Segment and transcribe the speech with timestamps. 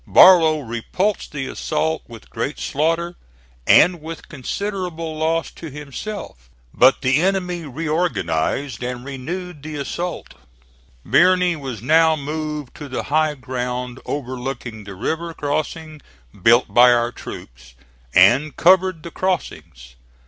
[0.07, 3.13] Barlow repulsed the assault with great slaughter,
[3.67, 6.49] and with considerable loss to himself.
[6.73, 10.33] But the enemy reorganized and renewed the assault.
[11.05, 16.01] Birney was now moved to the high ground overlooking the river crossings
[16.41, 17.75] built by our troops,
[18.11, 19.97] and covered the crossings.